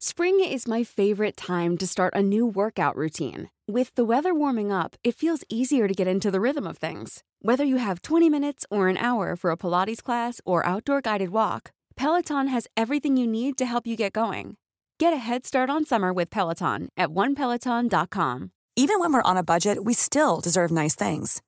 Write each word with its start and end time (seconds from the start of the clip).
Spring 0.00 0.38
is 0.38 0.68
my 0.68 0.84
favorite 0.84 1.36
time 1.36 1.76
to 1.76 1.84
start 1.84 2.14
a 2.14 2.22
new 2.22 2.46
workout 2.46 2.94
routine. 2.94 3.50
With 3.66 3.92
the 3.96 4.04
weather 4.04 4.32
warming 4.32 4.70
up, 4.70 4.94
it 5.02 5.16
feels 5.16 5.42
easier 5.48 5.88
to 5.88 5.94
get 5.94 6.06
into 6.06 6.30
the 6.30 6.40
rhythm 6.40 6.68
of 6.68 6.78
things. 6.78 7.24
Whether 7.42 7.64
you 7.64 7.78
have 7.78 8.02
20 8.02 8.30
minutes 8.30 8.64
or 8.70 8.86
an 8.86 8.96
hour 8.96 9.34
for 9.34 9.50
a 9.50 9.56
Pilates 9.56 10.00
class 10.00 10.40
or 10.44 10.64
outdoor 10.64 11.00
guided 11.00 11.30
walk, 11.30 11.72
Peloton 11.96 12.46
has 12.46 12.68
everything 12.76 13.16
you 13.16 13.26
need 13.26 13.58
to 13.58 13.66
help 13.66 13.88
you 13.88 13.96
get 13.96 14.12
going. 14.12 14.56
Get 15.00 15.12
a 15.12 15.16
head 15.16 15.44
start 15.44 15.68
on 15.68 15.84
summer 15.84 16.12
with 16.12 16.30
Peloton 16.30 16.90
at 16.96 17.08
onepeloton.com. 17.08 18.52
Even 18.76 19.00
when 19.00 19.12
we're 19.12 19.22
on 19.22 19.36
a 19.36 19.42
budget, 19.42 19.82
we 19.82 19.94
still 19.94 20.40
deserve 20.40 20.70
nice 20.70 20.94
things. 20.94 21.42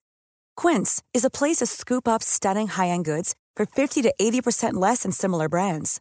Quince 0.57 1.05
is 1.15 1.25
a 1.25 1.31
place 1.31 1.59
to 1.59 1.67
scoop 1.67 2.09
up 2.09 2.21
stunning 2.21 2.67
high 2.67 2.89
end 2.89 3.05
goods 3.05 3.37
for 3.55 3.65
50 3.65 4.03
to 4.03 4.13
80% 4.21 4.75
less 4.75 5.05
than 5.05 5.13
similar 5.13 5.49
brands. 5.49 6.01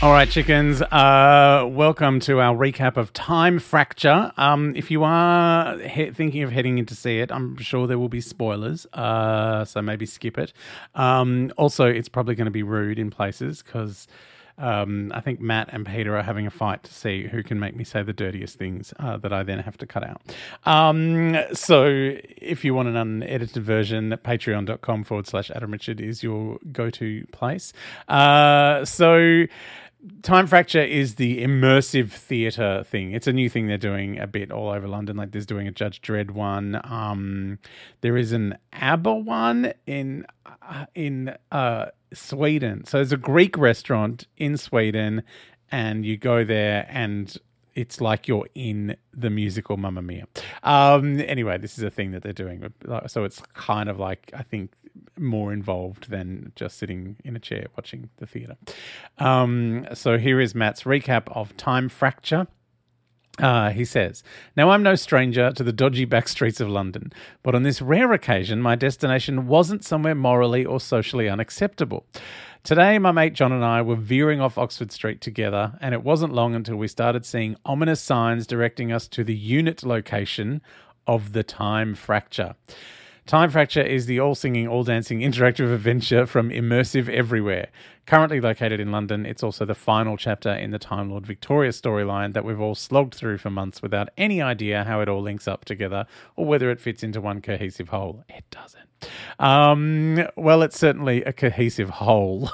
All 0.00 0.12
right, 0.12 0.30
chickens. 0.30 0.80
Uh, 0.80 1.66
welcome 1.68 2.20
to 2.20 2.38
our 2.38 2.54
recap 2.54 2.96
of 2.96 3.12
Time 3.12 3.58
Fracture. 3.58 4.32
Um, 4.36 4.76
if 4.76 4.92
you 4.92 5.02
are 5.02 5.76
he- 5.76 6.12
thinking 6.12 6.44
of 6.44 6.52
heading 6.52 6.78
in 6.78 6.86
to 6.86 6.94
see 6.94 7.18
it, 7.18 7.32
I'm 7.32 7.56
sure 7.56 7.88
there 7.88 7.98
will 7.98 8.08
be 8.08 8.20
spoilers, 8.20 8.86
uh, 8.92 9.64
so 9.64 9.82
maybe 9.82 10.06
skip 10.06 10.38
it. 10.38 10.52
Um, 10.94 11.50
also, 11.56 11.86
it's 11.86 12.08
probably 12.08 12.36
going 12.36 12.44
to 12.44 12.52
be 12.52 12.62
rude 12.62 13.00
in 13.00 13.10
places 13.10 13.60
because 13.60 14.06
um, 14.56 15.10
I 15.12 15.20
think 15.20 15.40
Matt 15.40 15.70
and 15.72 15.84
Peter 15.84 16.16
are 16.16 16.22
having 16.22 16.46
a 16.46 16.50
fight 16.50 16.84
to 16.84 16.94
see 16.94 17.26
who 17.26 17.42
can 17.42 17.58
make 17.58 17.74
me 17.74 17.82
say 17.82 18.04
the 18.04 18.12
dirtiest 18.12 18.56
things 18.56 18.94
uh, 19.00 19.16
that 19.16 19.32
I 19.32 19.42
then 19.42 19.58
have 19.58 19.78
to 19.78 19.86
cut 19.86 20.04
out. 20.04 20.22
Um, 20.64 21.36
so 21.54 21.86
if 21.88 22.64
you 22.64 22.72
want 22.72 22.86
an 22.86 22.94
unedited 22.96 23.64
version, 23.64 24.10
patreon.com 24.10 25.02
forward 25.02 25.26
slash 25.26 25.50
Adam 25.50 25.72
Richard 25.72 26.00
is 26.00 26.22
your 26.22 26.58
go 26.70 26.88
to 26.88 27.26
place. 27.32 27.72
Uh, 28.06 28.84
so. 28.84 29.46
Time 30.22 30.46
Fracture 30.46 30.82
is 30.82 31.16
the 31.16 31.42
immersive 31.42 32.10
theatre 32.10 32.84
thing. 32.84 33.12
It's 33.12 33.26
a 33.26 33.32
new 33.32 33.48
thing 33.48 33.66
they're 33.66 33.78
doing 33.78 34.18
a 34.18 34.28
bit 34.28 34.52
all 34.52 34.68
over 34.68 34.86
London. 34.86 35.16
Like 35.16 35.32
there's 35.32 35.46
doing 35.46 35.66
a 35.66 35.72
Judge 35.72 36.00
Dredd 36.00 36.30
one. 36.30 36.80
Um, 36.84 37.58
there 38.00 38.16
is 38.16 38.30
an 38.32 38.58
ABBA 38.72 39.14
one 39.14 39.72
in 39.86 40.24
uh, 40.46 40.86
in 40.94 41.34
uh, 41.50 41.86
Sweden. 42.12 42.84
So 42.84 42.98
there's 42.98 43.12
a 43.12 43.16
Greek 43.16 43.58
restaurant 43.58 44.28
in 44.36 44.56
Sweden, 44.56 45.24
and 45.70 46.06
you 46.06 46.16
go 46.16 46.44
there 46.44 46.86
and 46.88 47.36
it's 47.74 48.00
like 48.00 48.26
you're 48.26 48.48
in 48.56 48.96
the 49.14 49.30
musical 49.30 49.76
Mamma 49.76 50.02
Mia. 50.02 50.26
Um, 50.64 51.20
anyway, 51.20 51.58
this 51.58 51.78
is 51.78 51.84
a 51.84 51.90
thing 51.90 52.10
that 52.10 52.22
they're 52.22 52.32
doing. 52.32 52.72
So 53.06 53.22
it's 53.22 53.40
kind 53.54 53.88
of 53.88 54.00
like, 54.00 54.32
I 54.34 54.42
think, 54.42 54.72
more 55.18 55.52
involved 55.52 56.10
than 56.10 56.52
just 56.54 56.78
sitting 56.78 57.16
in 57.24 57.36
a 57.36 57.40
chair 57.40 57.66
watching 57.76 58.10
the 58.16 58.26
theatre. 58.26 58.56
Um, 59.18 59.86
so 59.94 60.18
here 60.18 60.40
is 60.40 60.54
Matt's 60.54 60.84
recap 60.84 61.24
of 61.34 61.56
Time 61.56 61.88
Fracture. 61.88 62.46
Uh, 63.38 63.70
he 63.70 63.84
says, 63.84 64.24
Now 64.56 64.70
I'm 64.70 64.82
no 64.82 64.96
stranger 64.96 65.52
to 65.52 65.62
the 65.62 65.72
dodgy 65.72 66.04
back 66.04 66.28
streets 66.28 66.60
of 66.60 66.68
London, 66.68 67.12
but 67.42 67.54
on 67.54 67.62
this 67.62 67.80
rare 67.80 68.12
occasion, 68.12 68.60
my 68.60 68.74
destination 68.74 69.46
wasn't 69.46 69.84
somewhere 69.84 70.14
morally 70.14 70.64
or 70.64 70.80
socially 70.80 71.28
unacceptable. 71.28 72.04
Today, 72.64 72.98
my 72.98 73.12
mate 73.12 73.34
John 73.34 73.52
and 73.52 73.64
I 73.64 73.80
were 73.80 73.96
veering 73.96 74.40
off 74.40 74.58
Oxford 74.58 74.90
Street 74.90 75.20
together, 75.20 75.78
and 75.80 75.94
it 75.94 76.02
wasn't 76.02 76.32
long 76.32 76.54
until 76.54 76.76
we 76.76 76.88
started 76.88 77.24
seeing 77.24 77.56
ominous 77.64 78.00
signs 78.00 78.46
directing 78.46 78.92
us 78.92 79.06
to 79.08 79.22
the 79.22 79.36
unit 79.36 79.84
location 79.84 80.60
of 81.06 81.32
the 81.32 81.44
time 81.44 81.94
fracture. 81.94 82.56
Time 83.28 83.50
Fracture 83.50 83.82
is 83.82 84.06
the 84.06 84.18
all 84.18 84.34
singing, 84.34 84.66
all 84.66 84.84
dancing 84.84 85.20
interactive 85.20 85.70
adventure 85.70 86.24
from 86.24 86.48
Immersive 86.48 87.10
Everywhere. 87.10 87.68
Currently 88.06 88.40
located 88.40 88.80
in 88.80 88.90
London, 88.90 89.26
it's 89.26 89.42
also 89.42 89.66
the 89.66 89.74
final 89.74 90.16
chapter 90.16 90.50
in 90.50 90.70
the 90.70 90.78
Time 90.78 91.10
Lord 91.10 91.26
Victorious 91.26 91.78
storyline 91.78 92.32
that 92.32 92.42
we've 92.42 92.58
all 92.58 92.74
slogged 92.74 93.14
through 93.14 93.36
for 93.36 93.50
months 93.50 93.82
without 93.82 94.08
any 94.16 94.40
idea 94.40 94.82
how 94.84 95.02
it 95.02 95.10
all 95.10 95.20
links 95.20 95.46
up 95.46 95.66
together 95.66 96.06
or 96.36 96.46
whether 96.46 96.70
it 96.70 96.80
fits 96.80 97.02
into 97.02 97.20
one 97.20 97.42
cohesive 97.42 97.90
whole. 97.90 98.24
It 98.30 98.44
doesn't. 98.50 98.88
Um, 99.38 100.26
well, 100.34 100.62
it's 100.62 100.78
certainly 100.78 101.22
a 101.24 101.34
cohesive 101.34 101.90
whole. 101.90 102.50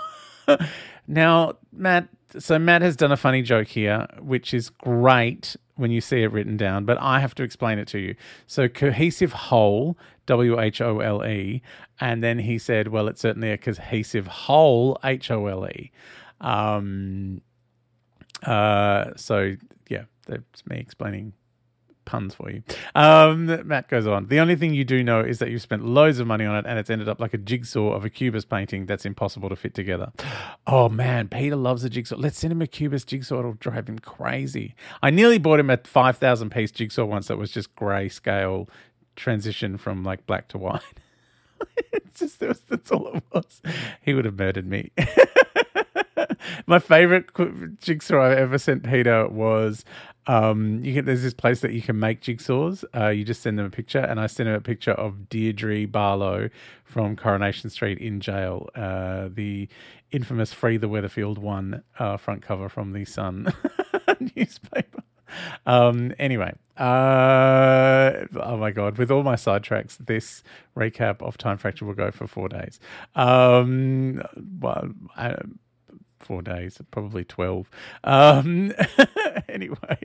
now, 1.06 1.52
Matt, 1.72 2.08
so 2.36 2.58
Matt 2.58 2.82
has 2.82 2.96
done 2.96 3.12
a 3.12 3.16
funny 3.16 3.42
joke 3.42 3.68
here, 3.68 4.08
which 4.18 4.52
is 4.52 4.70
great 4.70 5.54
when 5.76 5.90
you 5.90 6.00
see 6.00 6.22
it 6.22 6.30
written 6.30 6.56
down, 6.56 6.84
but 6.84 6.98
I 7.00 7.20
have 7.20 7.34
to 7.36 7.42
explain 7.42 7.78
it 7.78 7.88
to 7.88 7.98
you. 7.98 8.14
So 8.46 8.68
cohesive 8.68 9.32
whole, 9.32 9.98
W 10.26 10.60
H 10.60 10.80
O 10.80 11.00
L 11.00 11.24
E, 11.24 11.62
and 12.00 12.22
then 12.22 12.38
he 12.38 12.58
said, 12.58 12.88
well, 12.88 13.08
it's 13.08 13.20
certainly 13.20 13.50
a 13.50 13.58
cohesive 13.58 14.26
whole, 14.26 14.98
H 15.04 15.30
O 15.30 15.46
L 15.46 15.66
E. 15.66 15.90
Um, 16.40 17.40
uh, 18.44 19.12
so 19.16 19.56
yeah, 19.88 20.04
that's 20.26 20.66
me 20.66 20.78
explaining 20.78 21.32
puns 22.04 22.34
for 22.34 22.50
you. 22.50 22.62
Um, 22.94 23.66
Matt 23.66 23.88
goes 23.88 24.06
on. 24.06 24.26
The 24.26 24.40
only 24.40 24.56
thing 24.56 24.74
you 24.74 24.84
do 24.84 25.02
know 25.02 25.20
is 25.20 25.38
that 25.38 25.50
you've 25.50 25.62
spent 25.62 25.84
loads 25.84 26.18
of 26.18 26.26
money 26.26 26.44
on 26.44 26.56
it 26.56 26.64
and 26.66 26.78
it's 26.78 26.90
ended 26.90 27.08
up 27.08 27.20
like 27.20 27.34
a 27.34 27.38
jigsaw 27.38 27.92
of 27.92 28.04
a 28.04 28.10
Cubist 28.10 28.48
painting 28.48 28.86
that's 28.86 29.04
impossible 29.04 29.48
to 29.48 29.56
fit 29.56 29.74
together. 29.74 30.12
Oh 30.66 30.88
man, 30.88 31.28
Peter 31.28 31.56
loves 31.56 31.84
a 31.84 31.90
jigsaw. 31.90 32.16
Let's 32.16 32.38
send 32.38 32.52
him 32.52 32.62
a 32.62 32.66
Cubist 32.66 33.08
jigsaw. 33.08 33.40
It'll 33.40 33.54
drive 33.54 33.88
him 33.88 33.98
crazy. 33.98 34.74
I 35.02 35.10
nearly 35.10 35.38
bought 35.38 35.60
him 35.60 35.70
a 35.70 35.78
5,000 35.78 36.50
piece 36.50 36.70
jigsaw 36.70 37.04
once 37.04 37.28
that 37.28 37.38
was 37.38 37.50
just 37.50 37.74
grayscale 37.76 38.68
transition 39.16 39.76
from 39.78 40.04
like 40.04 40.26
black 40.26 40.48
to 40.48 40.58
white. 40.58 40.82
it's 41.92 42.20
just, 42.20 42.40
that's 42.40 42.90
all 42.90 43.08
it 43.08 43.22
was. 43.32 43.62
He 44.02 44.14
would 44.14 44.24
have 44.24 44.38
murdered 44.38 44.66
me. 44.66 44.90
My 46.66 46.78
favorite 46.78 47.30
jigsaw 47.80 48.20
I 48.20 48.34
ever 48.34 48.58
sent 48.58 48.82
Peter 48.84 49.28
was 49.28 49.84
um, 50.26 50.82
you 50.82 50.94
can, 50.94 51.04
there's 51.04 51.22
this 51.22 51.34
place 51.34 51.60
that 51.60 51.72
you 51.72 51.82
can 51.82 51.98
make 51.98 52.22
jigsaws. 52.22 52.84
Uh, 52.96 53.08
you 53.08 53.24
just 53.24 53.42
send 53.42 53.58
them 53.58 53.66
a 53.66 53.70
picture, 53.70 53.98
and 53.98 54.18
I 54.18 54.26
sent 54.26 54.48
him 54.48 54.54
a 54.54 54.60
picture 54.60 54.92
of 54.92 55.28
Deirdre 55.28 55.86
Barlow 55.86 56.48
from 56.84 57.16
Coronation 57.16 57.68
Street 57.70 57.98
in 57.98 58.20
jail. 58.20 58.68
Uh, 58.74 59.28
the 59.32 59.68
infamous 60.12 60.52
"Free 60.52 60.76
the 60.76 60.88
Weatherfield" 60.88 61.38
one 61.38 61.82
uh, 61.98 62.16
front 62.16 62.42
cover 62.42 62.68
from 62.68 62.92
the 62.92 63.04
Sun 63.04 63.52
newspaper. 64.36 65.02
Um, 65.66 66.14
anyway, 66.18 66.54
uh, 66.78 68.12
oh 68.40 68.56
my 68.56 68.70
god! 68.70 68.96
With 68.96 69.10
all 69.10 69.24
my 69.24 69.36
sidetracks, 69.36 69.98
this 69.98 70.42
recap 70.74 71.20
of 71.20 71.36
Time 71.36 71.58
Fracture 71.58 71.84
will 71.84 71.94
go 71.94 72.10
for 72.10 72.26
four 72.26 72.48
days. 72.48 72.80
Um, 73.14 74.22
well, 74.60 74.88
I, 75.16 75.36
four 76.24 76.42
days, 76.42 76.80
probably 76.90 77.24
12. 77.24 77.68
Um, 78.02 78.72
anyway, 79.48 79.98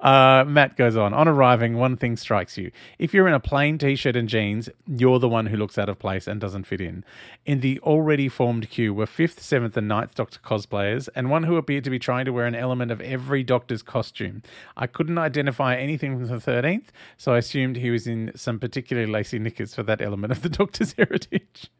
uh, 0.00 0.44
Matt 0.46 0.76
goes 0.76 0.96
on. 0.96 1.14
On 1.14 1.28
arriving, 1.28 1.76
one 1.76 1.96
thing 1.96 2.16
strikes 2.16 2.56
you. 2.56 2.70
If 2.98 3.14
you're 3.14 3.28
in 3.28 3.34
a 3.34 3.40
plain 3.40 3.78
t 3.78 3.96
shirt 3.96 4.16
and 4.16 4.28
jeans, 4.28 4.68
you're 4.86 5.18
the 5.18 5.28
one 5.28 5.46
who 5.46 5.56
looks 5.56 5.78
out 5.78 5.88
of 5.88 5.98
place 5.98 6.26
and 6.26 6.40
doesn't 6.40 6.64
fit 6.64 6.80
in. 6.80 7.04
In 7.44 7.60
the 7.60 7.78
already 7.80 8.28
formed 8.28 8.70
queue 8.70 8.92
were 8.92 9.06
5th, 9.06 9.40
7th, 9.40 9.76
and 9.76 9.90
9th 9.90 10.14
Doctor 10.14 10.38
cosplayers, 10.40 11.08
and 11.14 11.30
one 11.30 11.44
who 11.44 11.56
appeared 11.56 11.84
to 11.84 11.90
be 11.90 11.98
trying 11.98 12.24
to 12.24 12.32
wear 12.32 12.46
an 12.46 12.54
element 12.54 12.90
of 12.90 13.00
every 13.00 13.42
Doctor's 13.42 13.82
costume. 13.82 14.42
I 14.76 14.86
couldn't 14.86 15.18
identify 15.18 15.76
anything 15.76 16.18
from 16.18 16.26
the 16.26 16.34
13th, 16.34 16.88
so 17.16 17.32
I 17.32 17.38
assumed 17.38 17.76
he 17.76 17.90
was 17.90 18.06
in 18.06 18.32
some 18.34 18.58
particularly 18.58 19.10
lacy 19.10 19.38
knickers 19.38 19.74
for 19.74 19.82
that 19.84 20.00
element 20.00 20.32
of 20.32 20.42
the 20.42 20.48
Doctor's 20.56 20.92
heritage. 20.92 21.70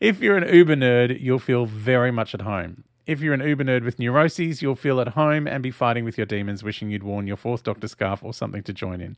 If 0.00 0.20
you're 0.20 0.36
an 0.36 0.54
uber 0.54 0.76
nerd, 0.76 1.20
you'll 1.20 1.38
feel 1.38 1.66
very 1.66 2.10
much 2.10 2.34
at 2.34 2.42
home. 2.42 2.84
If 3.06 3.20
you're 3.20 3.34
an 3.34 3.40
Uber 3.40 3.62
nerd 3.62 3.84
with 3.84 4.00
neuroses, 4.00 4.62
you'll 4.62 4.74
feel 4.74 5.00
at 5.00 5.08
home 5.08 5.46
and 5.46 5.62
be 5.62 5.70
fighting 5.70 6.04
with 6.04 6.18
your 6.18 6.26
demons, 6.26 6.64
wishing 6.64 6.90
you'd 6.90 7.04
worn 7.04 7.28
your 7.28 7.36
fourth 7.36 7.62
Doctor 7.62 7.86
scarf 7.86 8.24
or 8.24 8.34
something 8.34 8.64
to 8.64 8.72
join 8.72 9.00
in. 9.00 9.16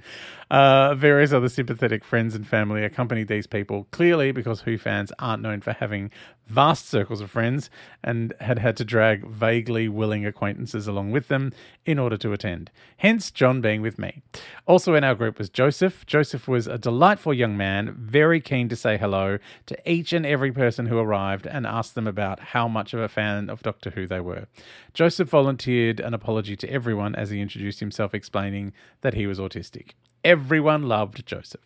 Uh, 0.51 0.95
various 0.95 1.33
other 1.33 1.49
sympathetic 1.49 2.05
friends 2.05 2.35
and 2.35 2.47
family 2.47 2.85
accompanied 2.85 3.29
these 3.29 3.47
people, 3.47 3.87
clearly 3.91 4.31
because 4.31 4.61
Who 4.61 4.77
fans 4.77 5.11
aren't 5.19 5.43
known 5.43 5.63
for 5.63 5.73
having 5.73 6.11
vast 6.49 6.89
circles 6.89 7.21
of 7.21 7.31
friends 7.31 7.69
and 8.03 8.33
had 8.41 8.59
had 8.59 8.77
to 8.79 8.85
drag 8.85 9.27
vaguely 9.27 9.89
willing 9.89 10.25
acquaintances 10.25 10.87
along 10.87 11.11
with 11.11 11.29
them 11.29 11.53
in 11.85 11.99
order 11.99 12.17
to 12.17 12.33
attend. 12.33 12.71
Hence, 12.99 13.31
John 13.31 13.61
being 13.61 13.83
with 13.83 13.99
me. 13.99 14.23
Also 14.67 14.95
in 14.95 15.05
our 15.05 15.15
group 15.15 15.39
was 15.39 15.51
Joseph. 15.51 16.07
Joseph 16.07 16.49
was 16.49 16.67
a 16.67 16.79
delightful 16.79 17.35
young 17.35 17.57
man, 17.57 17.95
very 17.99 18.41
keen 18.41 18.69
to 18.71 18.77
say 18.77 18.97
hello 18.97 19.39
to 19.67 19.91
each 19.91 20.13
and 20.13 20.25
every 20.25 20.53
person 20.53 20.87
who 20.87 20.99
arrived 20.99 21.47
and 21.47 21.67
ask 21.67 21.95
them 21.95 22.07
about 22.07 22.41
how 22.41 22.67
much 22.67 22.95
of 22.95 23.01
a 23.01 23.09
fan 23.09 23.51
of 23.51 23.63
Doctor 23.79 24.01
Who 24.01 24.09
they 24.09 24.21
were. 24.21 24.47
Joseph 24.93 25.29
volunteered 25.29 26.01
an 26.01 26.13
apology 26.13 26.57
to 26.57 26.69
everyone 26.69 27.15
as 27.15 27.31
he 27.31 27.41
introduced 27.41 27.79
himself, 27.79 28.13
explaining 28.13 28.73
that 29.03 29.15
he 29.15 29.27
was 29.27 29.39
autistic. 29.39 29.91
Everyone 30.25 30.83
loved 30.83 31.25
Joseph. 31.25 31.61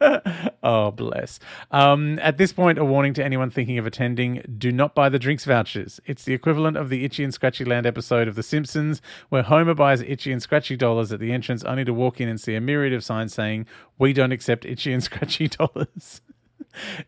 oh, 0.62 0.92
bless. 0.92 1.40
Um, 1.72 2.20
at 2.20 2.38
this 2.38 2.52
point, 2.52 2.78
a 2.78 2.84
warning 2.84 3.12
to 3.14 3.24
anyone 3.24 3.50
thinking 3.50 3.76
of 3.76 3.86
attending 3.86 4.44
do 4.56 4.70
not 4.70 4.94
buy 4.94 5.08
the 5.08 5.18
drinks 5.18 5.44
vouchers. 5.44 5.98
It's 6.06 6.22
the 6.22 6.32
equivalent 6.32 6.76
of 6.76 6.90
the 6.90 7.04
Itchy 7.04 7.24
and 7.24 7.34
Scratchy 7.34 7.64
Land 7.64 7.86
episode 7.86 8.28
of 8.28 8.36
The 8.36 8.44
Simpsons, 8.44 9.02
where 9.30 9.42
Homer 9.42 9.74
buys 9.74 10.00
Itchy 10.00 10.30
and 10.30 10.40
Scratchy 10.40 10.76
dollars 10.76 11.10
at 11.10 11.18
the 11.18 11.32
entrance 11.32 11.64
only 11.64 11.84
to 11.84 11.92
walk 11.92 12.20
in 12.20 12.28
and 12.28 12.40
see 12.40 12.54
a 12.54 12.60
myriad 12.60 12.92
of 12.92 13.02
signs 13.02 13.34
saying, 13.34 13.66
We 13.98 14.12
don't 14.12 14.32
accept 14.32 14.64
Itchy 14.64 14.92
and 14.92 15.02
Scratchy 15.02 15.48
dollars. 15.58 16.20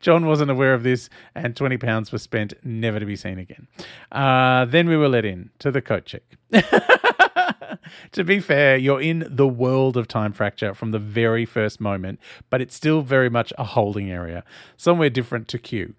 John 0.00 0.26
wasn't 0.26 0.50
aware 0.50 0.74
of 0.74 0.82
this, 0.82 1.08
and 1.34 1.54
£20 1.54 2.12
was 2.12 2.22
spent, 2.22 2.54
never 2.64 3.00
to 3.00 3.06
be 3.06 3.16
seen 3.16 3.38
again. 3.38 3.66
Uh, 4.12 4.64
then 4.64 4.88
we 4.88 4.96
were 4.96 5.08
let 5.08 5.24
in 5.24 5.50
to 5.58 5.70
the 5.70 5.82
coat 5.82 6.04
check. 6.04 6.22
to 8.12 8.24
be 8.24 8.40
fair, 8.40 8.76
you're 8.76 9.00
in 9.00 9.26
the 9.28 9.48
world 9.48 9.96
of 9.96 10.08
time 10.08 10.32
fracture 10.32 10.74
from 10.74 10.90
the 10.90 10.98
very 10.98 11.44
first 11.44 11.80
moment, 11.80 12.20
but 12.50 12.60
it's 12.60 12.74
still 12.74 13.02
very 13.02 13.28
much 13.28 13.52
a 13.58 13.64
holding 13.64 14.10
area, 14.10 14.44
somewhere 14.76 15.10
different 15.10 15.48
to 15.48 15.58
queue. 15.58 15.94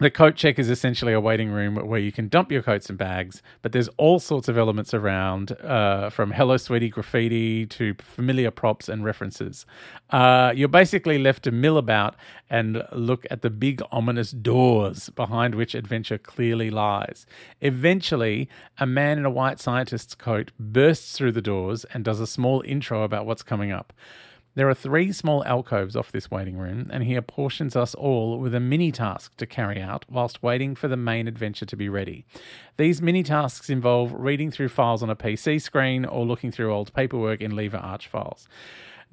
The 0.00 0.10
coat 0.10 0.34
check 0.34 0.58
is 0.58 0.70
essentially 0.70 1.12
a 1.12 1.20
waiting 1.20 1.50
room 1.50 1.76
where 1.76 2.00
you 2.00 2.10
can 2.10 2.28
dump 2.28 2.50
your 2.50 2.62
coats 2.62 2.88
and 2.88 2.96
bags, 2.96 3.42
but 3.60 3.72
there's 3.72 3.88
all 3.98 4.18
sorts 4.18 4.48
of 4.48 4.56
elements 4.56 4.94
around, 4.94 5.52
uh, 5.60 6.08
from 6.08 6.30
Hello 6.30 6.56
Sweetie 6.56 6.88
graffiti 6.88 7.66
to 7.66 7.94
familiar 7.98 8.50
props 8.50 8.88
and 8.88 9.04
references. 9.04 9.66
Uh, 10.08 10.54
you're 10.56 10.68
basically 10.68 11.18
left 11.18 11.42
to 11.42 11.50
mill 11.50 11.76
about 11.76 12.16
and 12.48 12.82
look 12.92 13.26
at 13.30 13.42
the 13.42 13.50
big 13.50 13.82
ominous 13.92 14.30
doors 14.30 15.10
behind 15.10 15.54
which 15.54 15.74
adventure 15.74 16.16
clearly 16.16 16.70
lies. 16.70 17.26
Eventually, 17.60 18.48
a 18.78 18.86
man 18.86 19.18
in 19.18 19.26
a 19.26 19.30
white 19.30 19.60
scientist's 19.60 20.14
coat 20.14 20.50
bursts 20.58 21.14
through 21.18 21.32
the 21.32 21.42
doors 21.42 21.84
and 21.92 22.06
does 22.06 22.20
a 22.20 22.26
small 22.26 22.62
intro 22.64 23.02
about 23.02 23.26
what's 23.26 23.42
coming 23.42 23.70
up. 23.70 23.92
There 24.56 24.68
are 24.68 24.74
three 24.74 25.12
small 25.12 25.44
alcoves 25.44 25.94
off 25.94 26.10
this 26.10 26.30
waiting 26.30 26.58
room, 26.58 26.88
and 26.92 27.04
he 27.04 27.14
apportions 27.14 27.76
us 27.76 27.94
all 27.94 28.38
with 28.38 28.54
a 28.54 28.60
mini 28.60 28.90
task 28.90 29.36
to 29.36 29.46
carry 29.46 29.80
out 29.80 30.04
whilst 30.10 30.42
waiting 30.42 30.74
for 30.74 30.88
the 30.88 30.96
main 30.96 31.28
adventure 31.28 31.66
to 31.66 31.76
be 31.76 31.88
ready. 31.88 32.24
These 32.76 33.00
mini 33.00 33.22
tasks 33.22 33.70
involve 33.70 34.12
reading 34.12 34.50
through 34.50 34.70
files 34.70 35.04
on 35.04 35.10
a 35.10 35.16
PC 35.16 35.62
screen 35.62 36.04
or 36.04 36.26
looking 36.26 36.50
through 36.50 36.74
old 36.74 36.92
paperwork 36.92 37.40
in 37.40 37.54
Lever 37.54 37.76
Arch 37.76 38.08
files. 38.08 38.48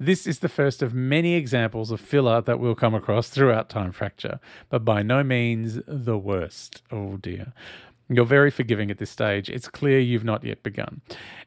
This 0.00 0.28
is 0.28 0.38
the 0.38 0.48
first 0.48 0.80
of 0.80 0.94
many 0.94 1.34
examples 1.34 1.90
of 1.90 2.00
filler 2.00 2.40
that 2.42 2.60
we'll 2.60 2.76
come 2.76 2.94
across 2.94 3.30
throughout 3.30 3.68
Time 3.68 3.90
Fracture, 3.90 4.38
but 4.68 4.84
by 4.84 5.02
no 5.02 5.24
means 5.24 5.80
the 5.86 6.16
worst. 6.16 6.82
Oh 6.92 7.16
dear. 7.16 7.52
You're 8.10 8.24
very 8.24 8.50
forgiving 8.50 8.90
at 8.90 8.96
this 8.96 9.10
stage. 9.10 9.50
It's 9.50 9.68
clear 9.68 10.00
you've 10.00 10.24
not 10.24 10.42
yet 10.42 10.62
begun. 10.62 11.02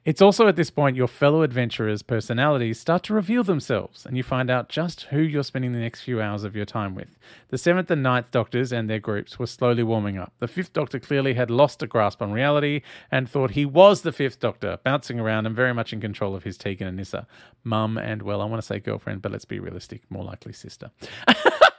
It's 0.05 0.21
also 0.21 0.47
at 0.47 0.55
this 0.55 0.69
point 0.69 0.95
your 0.95 1.07
fellow 1.07 1.41
adventurers' 1.41 2.03
personalities 2.03 2.79
start 2.79 3.01
to 3.03 3.15
reveal 3.15 3.43
themselves, 3.43 4.05
and 4.05 4.15
you 4.15 4.21
find 4.21 4.49
out 4.51 4.69
just 4.69 5.03
who 5.03 5.19
you're 5.19 5.43
spending 5.43 5.73
the 5.73 5.79
next 5.79 6.01
few 6.01 6.21
hours 6.21 6.43
of 6.43 6.55
your 6.55 6.65
time 6.65 6.93
with. 6.93 7.17
The 7.49 7.57
seventh 7.57 7.89
and 7.89 8.03
ninth 8.03 8.29
doctors 8.29 8.71
and 8.71 8.87
their 8.87 8.99
groups 8.99 9.39
were 9.39 9.47
slowly 9.47 9.81
warming 9.81 10.19
up. 10.19 10.33
The 10.37 10.47
fifth 10.47 10.73
doctor 10.73 10.99
clearly 10.99 11.33
had 11.33 11.49
lost 11.49 11.81
a 11.81 11.87
grasp 11.87 12.21
on 12.21 12.31
reality 12.31 12.81
and 13.09 13.27
thought 13.27 13.51
he 13.51 13.65
was 13.65 14.03
the 14.03 14.11
fifth 14.11 14.39
doctor, 14.39 14.77
bouncing 14.83 15.19
around 15.19 15.47
and 15.47 15.55
very 15.55 15.73
much 15.73 15.93
in 15.93 15.99
control 15.99 16.35
of 16.35 16.43
his 16.43 16.59
Tegan 16.59 16.87
and 16.87 16.97
Nyssa. 16.97 17.25
Mum 17.63 17.97
and, 17.97 18.21
well, 18.21 18.39
I 18.39 18.45
want 18.45 18.61
to 18.61 18.65
say 18.67 18.79
girlfriend, 18.79 19.23
but 19.23 19.31
let's 19.31 19.45
be 19.45 19.59
realistic, 19.59 20.03
more 20.09 20.23
likely 20.23 20.53
sister. 20.53 20.91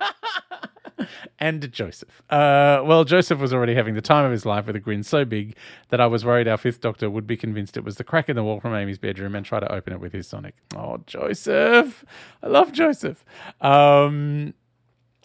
and 1.38 1.70
Joseph. 1.72 2.22
Uh, 2.31 2.82
well, 2.84 3.04
Joseph 3.04 3.38
was 3.38 3.52
already 3.52 3.75
having 3.75 3.94
the 3.94 4.02
time 4.02 4.25
of 4.25 4.32
his 4.32 4.46
life 4.46 4.66
with 4.66 4.76
a 4.76 4.81
grin 4.81 5.02
so 5.02 5.25
big 5.25 5.56
that 5.90 6.00
I 6.00 6.06
was 6.06 6.25
worried 6.25 6.49
our 6.49 6.56
fifth 6.56 6.81
doctor 6.81 7.10
would 7.10 7.26
be 7.26 7.37
convinced 7.37 7.76
it 7.76 7.84
was 7.84 7.96
the 7.96 8.04
crack 8.04 8.28
in 8.28 8.37
the 8.37 8.43
wall 8.44 8.60
from 8.60 8.75
Amy's 8.75 8.99
bedroom 8.99 9.34
and 9.34 9.44
try 9.44 9.60
to 9.60 9.72
open 9.72 9.93
it 9.93 10.00
with 10.00 10.12
his 10.12 10.26
Sonic. 10.26 10.54
Oh, 10.76 11.02
Joseph. 11.06 12.04
I 12.43 12.46
love 12.46 12.72
Joseph. 12.72 13.25
Um, 13.60 14.54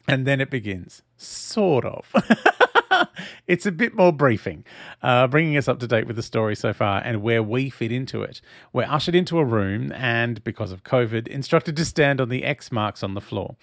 and 0.08 0.26
then 0.26 0.40
it 0.42 0.50
begins. 0.50 1.02
Sort 1.18 1.86
of. 1.86 2.14
it's 3.48 3.66
a 3.66 3.72
bit 3.72 3.96
more 3.96 4.14
briefing, 4.14 4.64
uh, 5.02 5.28
bringing 5.28 5.58
us 5.58 5.68
up 5.68 5.80
to 5.80 5.88
date 5.88 6.08
with 6.08 6.16
the 6.16 6.24
story 6.24 6.56
so 6.56 6.74
far 6.74 7.02
and 7.04 7.22
where 7.22 7.44
we 7.44 7.70
fit 7.70 7.92
into 7.92 8.22
it. 8.22 8.42
We're 8.74 8.84
ushered 8.84 9.16
into 9.16 9.40
a 9.40 9.46
room 9.46 9.92
and, 9.92 10.44
because 10.44 10.72
of 10.72 10.84
COVID, 10.84 11.28
instructed 11.28 11.76
to 11.78 11.86
stand 11.86 12.22
on 12.22 12.30
the 12.30 12.44
X 12.44 12.72
marks 12.72 13.04
on 13.04 13.14
the 13.14 13.22
floor. 13.22 13.56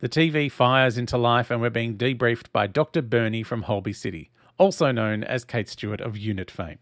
The 0.00 0.08
TV 0.08 0.50
fires 0.50 0.96
into 0.96 1.18
life, 1.18 1.50
and 1.50 1.60
we're 1.60 1.70
being 1.70 1.96
debriefed 1.96 2.52
by 2.52 2.68
Dr. 2.68 3.02
Bernie 3.02 3.42
from 3.42 3.62
Holby 3.62 3.92
City, 3.92 4.30
also 4.56 4.92
known 4.92 5.24
as 5.24 5.44
Kate 5.44 5.68
Stewart 5.68 6.00
of 6.00 6.16
Unit 6.16 6.52
fame. 6.52 6.78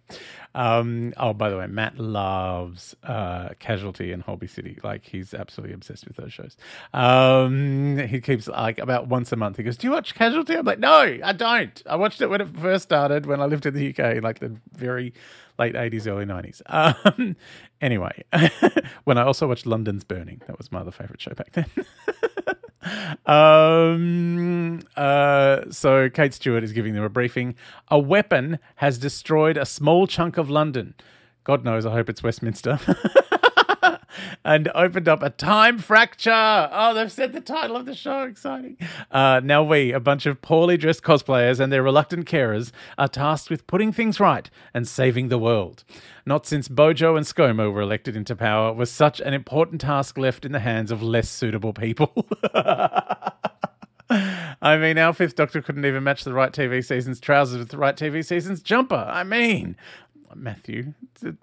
Um, 0.55 1.15
oh, 1.17 1.33
by 1.33 1.49
the 1.49 1.57
way, 1.57 1.67
Matt 1.67 1.99
loves 1.99 2.95
uh, 3.03 3.51
Casualty 3.59 4.13
and 4.13 4.23
Holby 4.23 4.47
City. 4.47 4.79
Like, 4.85 5.07
he's 5.07 5.33
absolutely 5.33 5.75
obsessed 5.75 6.07
with 6.07 6.17
those 6.17 6.31
shows. 6.31 6.59
Um, 6.93 7.97
he 7.97 8.21
keeps, 8.21 8.49
like, 8.49 8.79
about 8.79 9.09
once 9.09 9.33
a 9.33 9.37
month, 9.37 9.57
he 9.57 9.63
goes, 9.63 9.79
Do 9.79 9.87
you 9.87 9.93
watch 9.95 10.15
Casualty? 10.15 10.55
I'm 10.55 10.67
like, 10.67 10.79
No, 10.79 11.19
I 11.25 11.33
don't. 11.33 11.83
I 11.87 11.97
watched 11.97 12.21
it 12.21 12.29
when 12.29 12.43
it 12.43 12.49
first 12.49 12.85
started, 12.85 13.25
when 13.25 13.41
I 13.41 13.47
lived 13.47 13.65
in 13.65 13.73
the 13.73 13.89
UK, 13.89 14.23
like 14.23 14.41
the 14.41 14.55
very 14.73 15.15
late 15.59 15.75
80s, 15.75 16.07
early 16.07 16.27
90s. 16.27 16.61
Um, 16.67 17.35
anyway, 17.81 18.25
when 19.05 19.17
I 19.17 19.23
also 19.23 19.47
watched 19.49 19.65
London's 19.65 20.05
Burning, 20.05 20.43
that 20.47 20.59
was 20.59 20.71
my 20.71 20.81
other 20.81 20.91
favorite 20.91 21.21
show 21.23 21.33
back 21.33 21.53
then. 21.53 21.67
Um, 23.27 24.83
uh, 24.97 25.63
so 25.71 26.09
Kate 26.09 26.33
Stewart 26.33 26.63
is 26.63 26.73
giving 26.73 26.95
them 26.95 27.03
a 27.03 27.09
briefing. 27.09 27.57
A 27.89 27.99
weapon 27.99 28.61
has 28.77 28.99
destroyed 28.99 29.57
a 29.57 29.67
small 29.67 30.07
chunk 30.07 30.37
of 30.39 30.49
London. 30.49 30.95
God 31.43 31.65
knows, 31.65 31.85
I 31.85 31.93
hope 31.93 32.09
it's 32.09 32.23
Westminster. 32.23 32.79
and 34.45 34.71
opened 34.75 35.09
up 35.09 35.23
a 35.23 35.31
time 35.31 35.79
fracture. 35.79 36.69
Oh, 36.73 36.95
they've 36.95 37.11
said 37.11 37.33
the 37.33 37.41
title 37.41 37.77
of 37.77 37.87
the 37.87 37.95
show. 37.95 38.23
Exciting. 38.23 38.77
Uh, 39.11 39.41
now 39.43 39.63
we, 39.63 39.93
a 39.93 40.01
bunch 40.01 40.27
of 40.27 40.43
poorly 40.43 40.77
dressed 40.77 41.03
cosplayers 41.03 41.61
and 41.61 41.73
their 41.73 41.83
reluctant 41.83 42.27
carers, 42.27 42.73
are 42.99 43.09
tasked 43.09 43.51
with 43.51 43.67
putting 43.67 43.93
things 43.93 44.21
right 44.21 44.51
and 44.75 44.87
saving 44.87 45.29
the 45.29 45.39
world. 45.39 45.85
Not 46.25 46.47
since 46.47 46.69
Bojo 46.69 47.17
and 47.17 47.25
ScoMo 47.25 47.73
were 47.73 47.83
elected 47.83 48.17
into 48.17 48.35
power 48.35 48.73
was 48.73 48.91
such 48.91 49.21
an 49.21 49.33
important 49.33 49.81
task 49.81 50.19
left 50.19 50.45
in 50.45 50.53
the 50.53 50.61
hands 50.61 50.91
of 50.91 51.03
less 51.03 51.29
suitable 51.29 51.73
people. 51.73 52.27
I 54.09 54.77
mean, 54.79 54.99
our 54.99 55.13
fifth 55.13 55.35
doctor 55.35 55.61
couldn't 55.61 55.85
even 55.85 56.05
match 56.05 56.25
the 56.25 56.33
right 56.33 56.53
TV 56.53 56.85
season's 56.85 57.21
trousers 57.21 57.59
with 57.59 57.71
the 57.71 57.79
right 57.79 57.97
TV 57.97 58.25
season's 58.25 58.63
jumper. 58.63 59.07
I 59.09 59.25
mean, 59.25 59.77
Matthew, 60.35 60.95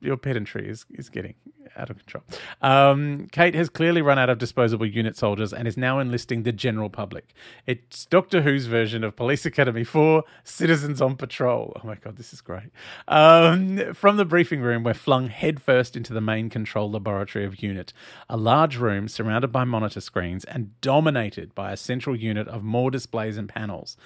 your 0.01 0.17
pedantry 0.17 0.69
is, 0.69 0.85
is 0.91 1.09
getting 1.09 1.35
out 1.75 1.89
of 1.89 1.97
control. 1.97 2.23
Um, 2.61 3.27
Kate 3.31 3.55
has 3.55 3.69
clearly 3.69 4.01
run 4.01 4.19
out 4.19 4.29
of 4.29 4.37
disposable 4.37 4.85
unit 4.85 5.17
soldiers 5.17 5.53
and 5.53 5.67
is 5.67 5.77
now 5.77 5.99
enlisting 5.99 6.43
the 6.43 6.51
general 6.51 6.89
public. 6.89 7.33
It's 7.65 8.05
Doctor 8.05 8.41
Who's 8.41 8.65
version 8.65 9.03
of 9.03 9.15
Police 9.15 9.45
Academy 9.45 9.83
4 9.83 10.23
Citizens 10.43 11.01
on 11.01 11.15
Patrol. 11.15 11.73
Oh 11.81 11.87
my 11.87 11.95
God, 11.95 12.17
this 12.17 12.33
is 12.33 12.41
great. 12.41 12.69
Um, 13.07 13.93
from 13.93 14.17
the 14.17 14.25
briefing 14.25 14.61
room, 14.61 14.83
we're 14.83 14.93
flung 14.93 15.27
headfirst 15.27 15.95
into 15.95 16.13
the 16.13 16.21
main 16.21 16.49
control 16.49 16.91
laboratory 16.91 17.45
of 17.45 17.61
UNIT, 17.61 17.93
a 18.29 18.37
large 18.37 18.77
room 18.77 19.07
surrounded 19.07 19.51
by 19.51 19.63
monitor 19.63 20.01
screens 20.01 20.43
and 20.45 20.79
dominated 20.81 21.55
by 21.55 21.71
a 21.71 21.77
central 21.77 22.15
unit 22.15 22.47
of 22.47 22.63
more 22.63 22.91
displays 22.91 23.37
and 23.37 23.49
panels. 23.49 23.97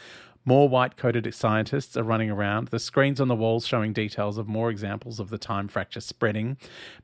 More 0.47 0.69
white 0.69 0.95
coated 0.95 1.33
scientists 1.35 1.97
are 1.97 2.03
running 2.03 2.31
around, 2.31 2.69
the 2.69 2.79
screens 2.79 3.19
on 3.19 3.27
the 3.27 3.35
walls 3.35 3.67
showing 3.67 3.91
details 3.91 4.37
of 4.37 4.47
more 4.47 4.69
examples 4.69 5.19
of 5.19 5.29
the 5.29 5.37
time 5.37 5.67
fracture 5.67 5.99
spreading, 5.99 6.55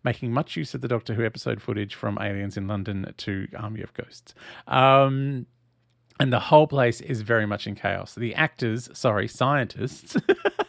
making 0.01 0.31
much 0.31 0.55
use 0.55 0.73
of 0.73 0.79
the 0.79 0.87
Doctor 0.87 1.13
Who 1.13 1.25
episode 1.25 1.61
footage 1.61 1.93
from 1.93 2.17
Aliens 2.21 2.55
in 2.55 2.69
London 2.69 3.13
to 3.17 3.49
Army 3.57 3.81
of 3.81 3.93
Ghosts. 3.95 4.33
Um, 4.65 5.45
and 6.21 6.31
the 6.31 6.39
whole 6.39 6.67
place 6.67 7.01
is 7.01 7.19
very 7.19 7.45
much 7.45 7.67
in 7.67 7.75
chaos. 7.75 8.15
The 8.15 8.33
actors, 8.33 8.89
sorry, 8.93 9.27
scientists, 9.27 10.15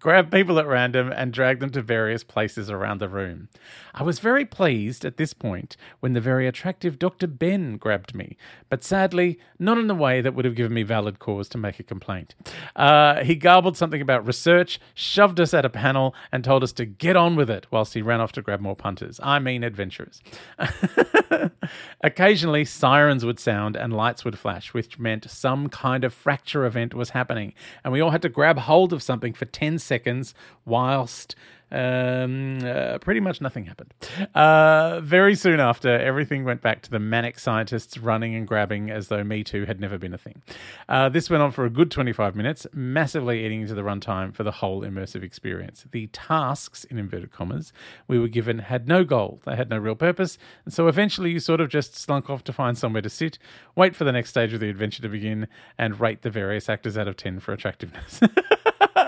grab 0.00 0.30
people 0.30 0.58
at 0.58 0.66
random, 0.66 1.12
and 1.14 1.32
drag 1.32 1.60
them 1.60 1.70
to 1.70 1.82
various 1.82 2.24
places 2.24 2.70
around 2.70 2.98
the 2.98 3.08
room. 3.08 3.48
I 3.94 4.02
was 4.02 4.18
very 4.18 4.44
pleased 4.44 5.04
at 5.04 5.16
this 5.16 5.34
point 5.34 5.76
when 6.00 6.12
the 6.12 6.20
very 6.20 6.46
attractive 6.46 6.98
Dr. 6.98 7.26
Ben 7.26 7.76
grabbed 7.76 8.14
me, 8.14 8.36
but 8.68 8.84
sadly, 8.84 9.38
not 9.58 9.78
in 9.78 9.90
a 9.90 9.94
way 9.94 10.20
that 10.20 10.34
would 10.34 10.44
have 10.44 10.54
given 10.54 10.74
me 10.74 10.82
valid 10.82 11.18
cause 11.18 11.48
to 11.50 11.58
make 11.58 11.80
a 11.80 11.82
complaint. 11.82 12.34
Uh, 12.76 13.22
he 13.24 13.34
garbled 13.34 13.76
something 13.76 14.00
about 14.00 14.26
research, 14.26 14.80
shoved 14.94 15.40
us 15.40 15.52
at 15.52 15.64
a 15.64 15.70
panel, 15.70 16.14
and 16.32 16.44
told 16.44 16.62
us 16.62 16.72
to 16.72 16.86
get 16.86 17.16
on 17.16 17.36
with 17.36 17.50
it 17.50 17.66
whilst 17.70 17.94
he 17.94 18.02
ran 18.02 18.20
off 18.20 18.32
to 18.32 18.42
grab 18.42 18.60
more 18.60 18.76
punters. 18.76 19.20
I 19.22 19.38
mean, 19.38 19.64
adventurers. 19.64 20.22
Occasionally, 22.02 22.64
sirens 22.64 23.24
would 23.24 23.38
sound 23.38 23.76
and 23.76 23.92
lights 23.92 24.24
would 24.24 24.38
flash, 24.38 24.72
which 24.72 24.98
meant 24.98 25.30
some 25.30 25.68
kind 25.68 26.04
of 26.04 26.14
fracture 26.14 26.64
event 26.64 26.94
was 26.94 27.10
happening, 27.10 27.52
and 27.84 27.92
we 27.92 28.00
all 28.00 28.10
had 28.10 28.22
to 28.22 28.28
grab 28.28 28.58
hold 28.58 28.92
of 28.92 29.02
something 29.02 29.32
for 29.32 29.44
10 29.52 29.78
seconds 29.78 30.34
whilst 30.64 31.34
um, 31.72 32.64
uh, 32.64 32.98
pretty 32.98 33.20
much 33.20 33.40
nothing 33.40 33.64
happened. 33.64 33.94
Uh, 34.34 35.00
very 35.02 35.34
soon 35.34 35.60
after, 35.60 35.88
everything 35.88 36.44
went 36.44 36.62
back 36.62 36.82
to 36.82 36.90
the 36.90 36.98
manic 36.98 37.38
scientists 37.38 37.98
running 37.98 38.34
and 38.34 38.46
grabbing 38.46 38.90
as 38.90 39.08
though 39.08 39.22
Me 39.22 39.44
Too 39.44 39.64
had 39.66 39.80
never 39.80 39.98
been 39.98 40.12
a 40.12 40.18
thing. 40.18 40.42
Uh, 40.88 41.08
this 41.08 41.30
went 41.30 41.42
on 41.42 41.52
for 41.52 41.64
a 41.64 41.70
good 41.70 41.90
25 41.90 42.34
minutes, 42.34 42.66
massively 42.72 43.44
eating 43.44 43.62
into 43.62 43.74
the 43.74 43.82
runtime 43.82 44.34
for 44.34 44.42
the 44.42 44.50
whole 44.50 44.82
immersive 44.82 45.22
experience. 45.22 45.84
The 45.90 46.08
tasks, 46.08 46.84
in 46.84 46.98
inverted 46.98 47.30
commas, 47.30 47.72
we 48.08 48.18
were 48.18 48.28
given 48.28 48.58
had 48.58 48.88
no 48.88 49.04
goal, 49.04 49.40
they 49.46 49.56
had 49.56 49.70
no 49.70 49.78
real 49.78 49.94
purpose, 49.94 50.38
and 50.64 50.74
so 50.74 50.88
eventually 50.88 51.30
you 51.30 51.40
sort 51.40 51.60
of 51.60 51.68
just 51.68 51.96
slunk 51.96 52.28
off 52.28 52.42
to 52.44 52.52
find 52.52 52.76
somewhere 52.76 53.02
to 53.02 53.10
sit, 53.10 53.38
wait 53.76 53.94
for 53.94 54.04
the 54.04 54.12
next 54.12 54.30
stage 54.30 54.52
of 54.52 54.60
the 54.60 54.68
adventure 54.68 55.02
to 55.02 55.08
begin, 55.08 55.46
and 55.78 56.00
rate 56.00 56.22
the 56.22 56.30
various 56.30 56.68
actors 56.68 56.98
out 56.98 57.08
of 57.08 57.16
10 57.16 57.40
for 57.40 57.52
attractiveness. 57.52 58.20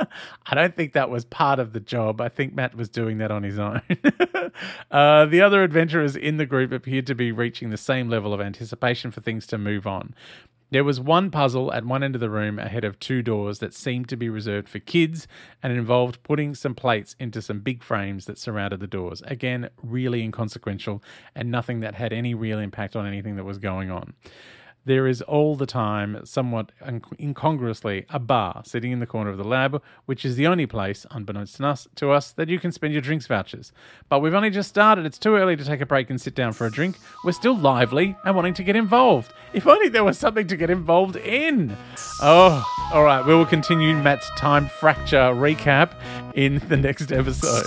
I 0.47 0.55
don't 0.55 0.77
think 0.77 0.93
that 0.93 1.11
was 1.11 1.25
part 1.25 1.59
of 1.59 1.73
the 1.73 1.81
job. 1.81 2.21
I 2.21 2.29
think 2.29 2.55
Matt 2.55 2.75
was 2.75 2.89
doing 2.89 3.19
that 3.19 3.31
on 3.31 3.43
his 3.43 3.59
own. 3.59 3.83
uh, 4.91 5.27
the 5.27 5.41
other 5.41 5.63
adventurers 5.63 6.17
in 6.17 6.37
the 6.37 6.47
group 6.47 6.73
appeared 6.73 7.07
to 7.09 7.15
be 7.15 7.33
reaching 7.33 7.71
the 7.71 7.77
same 7.77 8.09
level 8.09 8.33
of 8.33 8.41
anticipation 8.41 9.11
for 9.11 9.21
things 9.21 9.47
to 9.49 9.59
move 9.59 9.87
on. 9.87 10.15
There 10.71 10.85
was 10.85 10.99
one 10.99 11.31
puzzle 11.31 11.71
at 11.75 11.85
one 11.85 12.03
end 12.03 12.15
of 12.15 12.23
the 12.23 12.31
room 12.31 12.59
ahead 12.59 12.83
of 12.83 12.99
two 12.99 13.21
doors 13.21 13.59
that 13.59 13.75
seemed 13.75 14.09
to 14.09 14.17
be 14.17 14.31
reserved 14.31 14.71
for 14.71 14.79
kids 14.79 15.29
and 15.63 15.71
involved 15.71 16.23
putting 16.23 16.55
some 16.55 16.75
plates 16.75 17.15
into 17.21 17.43
some 17.43 17.61
big 17.61 17.83
frames 17.83 18.25
that 18.25 18.39
surrounded 18.39 18.81
the 18.81 18.87
doors. 18.87 19.21
Again, 19.27 19.69
really 19.83 20.23
inconsequential 20.23 21.03
and 21.35 21.51
nothing 21.51 21.81
that 21.81 21.97
had 21.97 22.15
any 22.15 22.33
real 22.33 22.59
impact 22.59 22.97
on 22.97 23.07
anything 23.07 23.37
that 23.37 23.45
was 23.45 23.59
going 23.59 23.91
on 23.91 24.15
there 24.85 25.07
is 25.07 25.23
all 25.23 25.55
the 25.55 25.67
time, 25.67 26.21
somewhat 26.25 26.73
incongruously, 27.19 28.05
a 28.11 28.19
bar 28.19 28.63
sitting 28.65 28.91
in 28.91 29.01
the 29.01 29.07
corner 29.07 29.31
of 29.31 29.39
the 29.39 29.45
lab, 29.45 29.81
which 30.07 30.25
is 30.25 30.37
the 30.37 30.47
only 30.47 30.67
place, 30.67 31.07
unbeknownst 31.11 31.57
to 31.57 31.67
us, 31.67 31.89
to 31.97 32.11
us, 32.11 32.33
that 32.33 32.49
you 32.49 32.59
can 32.59 32.73
spend 32.73 32.93
your 32.93 33.03
drinks 33.03 33.27
vouchers. 33.27 33.73
But 34.09 34.21
we've 34.21 34.35
only 34.35 34.51
just 34.51 34.69
started. 34.69 35.07
It's 35.07 35.19
too 35.19 35.37
early 35.37 35.57
to 35.57 35.65
take 35.65 35.81
a 35.81 35.87
break 35.87 36.11
and 36.11 36.21
sit 36.21 36.35
down 36.35 36.53
for 36.53 36.67
a 36.67 36.71
drink. 36.71 36.99
We're 37.25 37.33
still 37.33 37.57
lively 37.57 38.17
and 38.25 38.35
wanting 38.35 38.55
to 38.55 38.65
get 38.65 38.77
involved. 38.77 39.33
If 39.53 39.67
only 39.67 39.89
there 39.89 40.05
was 40.05 40.19
something 40.19 40.47
to 40.49 40.57
get 40.57 40.71
involved 40.71 41.17
in. 41.17 41.77
Oh, 42.21 42.65
all 42.93 43.05
right. 43.05 43.25
We 43.25 43.35
will 43.35 43.47
continue 43.47 43.97
Matt's 43.97 44.31
time 44.31 44.69
fracture 44.69 45.33
recap 45.33 45.93
in 46.35 46.61
the 46.69 46.77
next 46.77 47.13
episode. 47.13 47.67